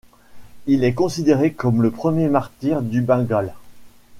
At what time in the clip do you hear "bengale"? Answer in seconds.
3.03-3.53